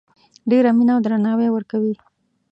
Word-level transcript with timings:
ډیره 0.49 0.69
مینه 0.77 0.91
او 0.95 1.01
درناوی 1.05 1.49
ورکوي 1.51 1.93